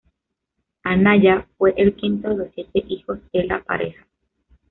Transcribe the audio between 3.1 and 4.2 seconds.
de la pareja.